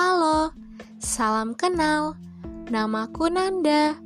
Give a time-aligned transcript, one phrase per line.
[0.00, 0.56] Halo,
[0.96, 2.16] salam kenal.
[2.72, 4.00] Namaku Nanda.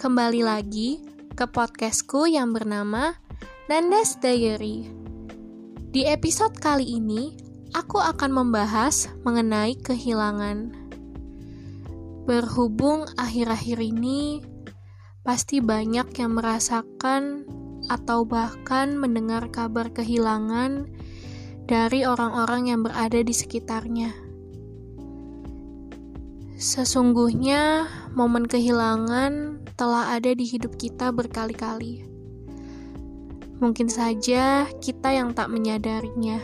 [0.00, 1.04] Kembali lagi
[1.36, 3.20] ke podcastku yang bernama
[3.68, 4.88] Nanda's Diary.
[5.92, 7.36] Di episode kali ini,
[7.76, 10.72] aku akan membahas mengenai kehilangan.
[12.24, 14.40] Berhubung akhir-akhir ini
[15.20, 17.44] pasti banyak yang merasakan
[17.92, 20.88] atau bahkan mendengar kabar kehilangan
[21.68, 24.21] dari orang-orang yang berada di sekitarnya.
[26.62, 32.06] Sesungguhnya, momen kehilangan telah ada di hidup kita berkali-kali.
[33.58, 36.38] Mungkin saja kita yang tak menyadarinya.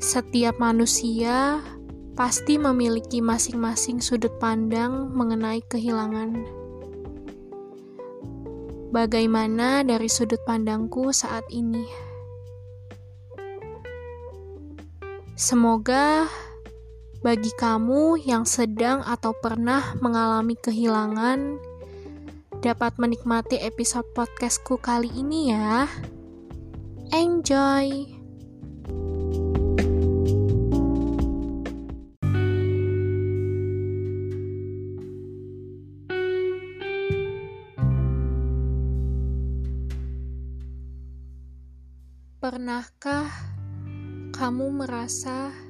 [0.00, 1.60] Setiap manusia
[2.16, 6.40] pasti memiliki masing-masing sudut pandang mengenai kehilangan.
[8.96, 11.84] Bagaimana dari sudut pandangku saat ini?
[15.36, 16.24] Semoga
[17.24, 21.56] bagi kamu yang sedang atau pernah mengalami kehilangan,
[22.60, 25.88] dapat menikmati episode podcastku kali ini ya.
[27.14, 28.12] Enjoy!
[42.36, 43.26] Pernahkah
[44.30, 45.65] kamu merasa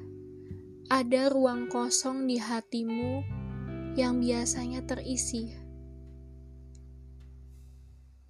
[0.87, 3.19] ada ruang kosong di hatimu
[3.99, 5.51] yang biasanya terisi.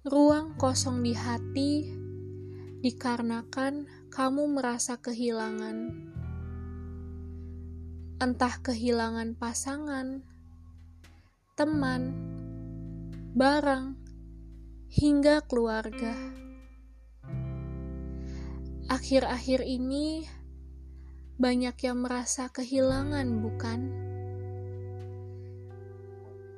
[0.02, 1.86] Ruang kosong di hati
[2.82, 5.86] dikarenakan kamu merasa kehilangan,
[8.18, 10.26] entah kehilangan pasangan,
[11.54, 12.10] teman,
[13.38, 13.94] barang,
[14.90, 16.18] hingga keluarga.
[18.90, 20.37] Akhir-akhir ini
[21.38, 23.80] banyak yang merasa kehilangan, bukan?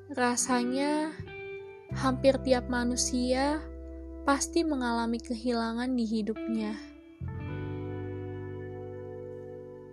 [0.09, 1.12] Rasanya
[1.93, 3.60] hampir tiap manusia
[4.25, 6.72] pasti mengalami kehilangan di hidupnya.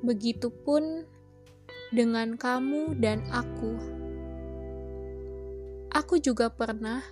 [0.08, 1.04] Begitupun
[1.92, 3.76] dengan kamu dan aku.
[5.92, 7.04] Aku juga pernah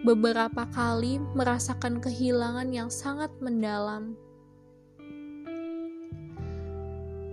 [0.00, 4.16] beberapa kali merasakan kehilangan yang sangat mendalam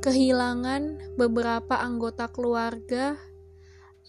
[0.04, 3.16] Kehilangan beberapa anggota keluarga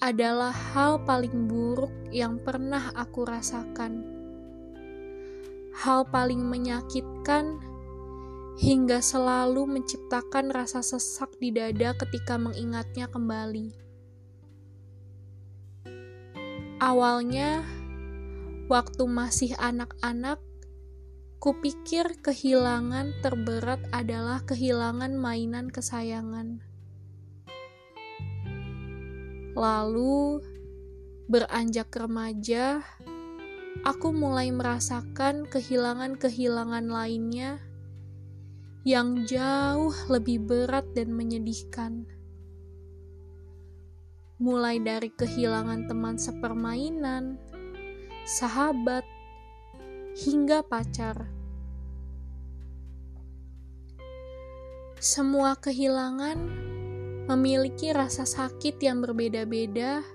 [0.03, 4.03] adalah hal paling buruk yang pernah aku rasakan.
[5.71, 7.63] Hal paling menyakitkan
[8.59, 13.71] hingga selalu menciptakan rasa sesak di dada ketika mengingatnya kembali.
[16.83, 17.63] Awalnya,
[18.67, 20.43] waktu masih anak-anak,
[21.45, 26.65] Kupikir kehilangan terberat adalah kehilangan mainan kesayangan.
[29.53, 30.41] Lalu,
[31.29, 32.81] beranjak remaja,
[33.85, 37.61] aku mulai merasakan kehilangan-kehilangan lainnya
[38.89, 42.09] yang jauh lebih berat dan menyedihkan.
[44.41, 47.37] Mulai dari kehilangan teman sepermainan,
[48.25, 49.05] sahabat,
[50.15, 51.27] hingga pacar.
[55.03, 56.39] Semua kehilangan
[57.27, 60.07] memiliki rasa sakit yang berbeda-beda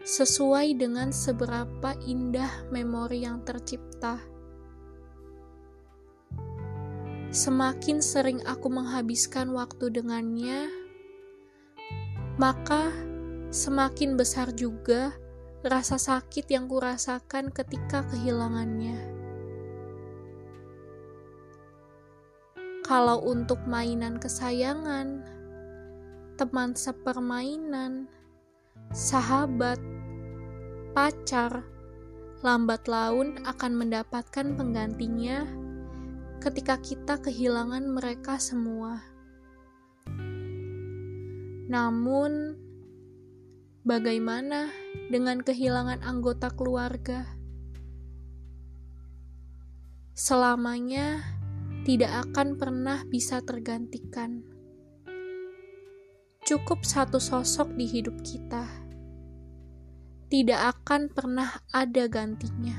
[0.00, 4.16] sesuai dengan seberapa indah memori yang tercipta.
[7.30, 10.66] Semakin sering aku menghabiskan waktu dengannya,
[12.40, 12.90] maka
[13.52, 15.12] semakin besar juga
[15.60, 19.09] rasa sakit yang kurasakan ketika kehilangannya.
[22.90, 25.22] Kalau untuk mainan kesayangan,
[26.34, 28.10] teman sepermainan,
[28.90, 29.78] sahabat,
[30.90, 31.62] pacar,
[32.42, 35.46] lambat laun akan mendapatkan penggantinya
[36.42, 38.98] ketika kita kehilangan mereka semua.
[41.70, 42.58] Namun,
[43.80, 44.68] Bagaimana
[45.08, 47.24] dengan kehilangan anggota keluarga?
[50.12, 51.39] Selamanya
[51.84, 54.44] tidak akan pernah bisa tergantikan.
[56.44, 58.66] Cukup satu sosok di hidup kita,
[60.28, 62.76] tidak akan pernah ada gantinya.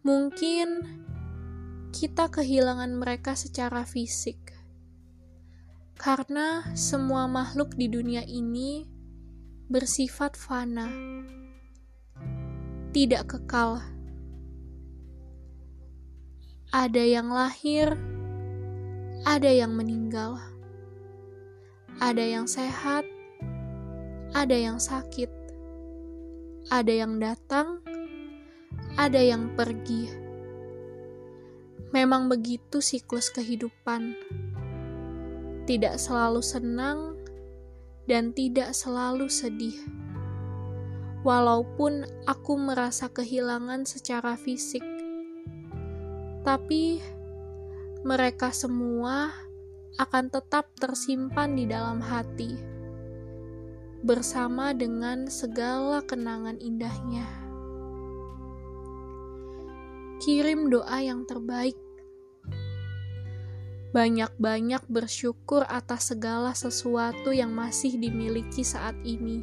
[0.00, 0.68] Mungkin
[1.92, 4.40] kita kehilangan mereka secara fisik
[6.00, 8.88] karena semua makhluk di dunia ini
[9.68, 10.88] bersifat fana,
[12.96, 13.99] tidak kekal.
[16.70, 17.98] Ada yang lahir,
[19.26, 20.38] ada yang meninggal,
[21.98, 23.02] ada yang sehat,
[24.38, 25.26] ada yang sakit,
[26.70, 27.82] ada yang datang,
[28.94, 30.14] ada yang pergi.
[31.90, 34.14] Memang begitu siklus kehidupan.
[35.66, 37.18] Tidak selalu senang
[38.06, 39.74] dan tidak selalu sedih.
[41.26, 44.86] Walaupun aku merasa kehilangan secara fisik,
[46.50, 46.98] tapi
[48.02, 49.30] mereka semua
[50.02, 52.58] akan tetap tersimpan di dalam hati,
[54.02, 57.22] bersama dengan segala kenangan indahnya.
[60.18, 61.78] Kirim doa yang terbaik.
[63.94, 69.38] Banyak-banyak bersyukur atas segala sesuatu yang masih dimiliki saat ini,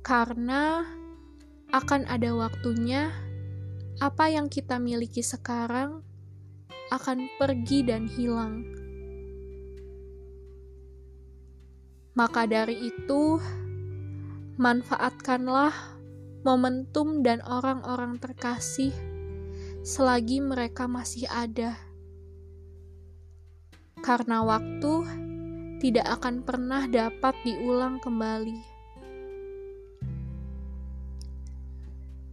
[0.00, 0.88] karena
[1.68, 3.25] akan ada waktunya
[3.96, 6.04] apa yang kita miliki sekarang
[6.92, 8.60] akan pergi dan hilang.
[12.12, 13.40] Maka dari itu,
[14.60, 15.72] manfaatkanlah
[16.44, 18.92] momentum dan orang-orang terkasih
[19.80, 21.76] selagi mereka masih ada.
[24.04, 24.94] Karena waktu
[25.80, 28.76] tidak akan pernah dapat diulang kembali.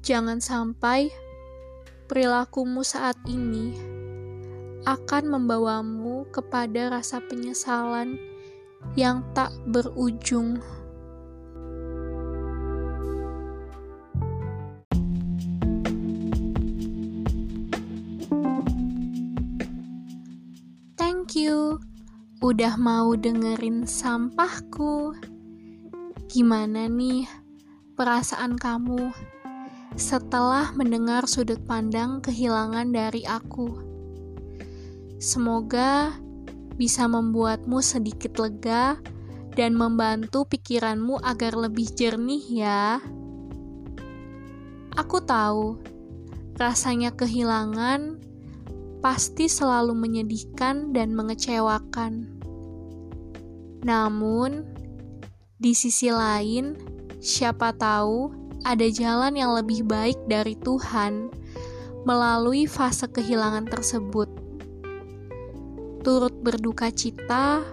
[0.03, 1.22] Jangan sampai
[2.05, 3.73] perilakumu saat ini
[4.83, 8.19] akan membawamu kepada rasa penyesalan
[8.99, 10.59] yang tak berujung.
[20.99, 21.79] Thank you
[22.43, 25.15] udah mau dengerin sampahku.
[26.27, 27.23] Gimana nih
[27.95, 29.32] perasaan kamu?
[29.93, 33.77] Setelah mendengar sudut pandang kehilangan dari aku.
[35.21, 36.17] Semoga
[36.73, 38.97] bisa membuatmu sedikit lega
[39.53, 42.97] dan membantu pikiranmu agar lebih jernih ya.
[44.97, 45.77] Aku tahu,
[46.57, 48.17] rasanya kehilangan
[49.01, 52.39] pasti selalu menyedihkan dan mengecewakan.
[53.85, 54.63] Namun,
[55.59, 56.77] di sisi lain,
[57.21, 61.31] siapa tahu ada jalan yang lebih baik dari Tuhan
[62.07, 64.27] melalui fase kehilangan tersebut.
[66.03, 67.63] Turut berduka cita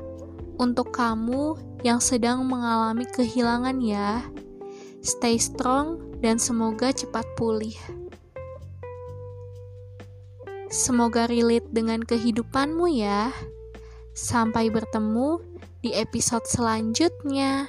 [0.58, 4.22] untuk kamu yang sedang mengalami kehilangan ya.
[5.02, 7.74] Stay strong dan semoga cepat pulih.
[10.70, 13.34] Semoga relate dengan kehidupanmu ya.
[14.14, 15.42] Sampai bertemu
[15.82, 17.66] di episode selanjutnya.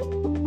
[0.00, 0.39] thank you